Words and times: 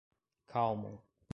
Calmon 0.47 0.97